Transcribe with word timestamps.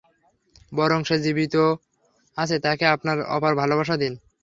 বরং, 0.71 0.99
যে 1.03 1.25
জীবিত 1.25 1.55
আছে 2.37 2.55
তাকে 2.65 2.85
আপনার 2.95 3.17
অপার 3.35 3.53
ভালোবাসা 3.55 3.95
দিন! 3.99 4.13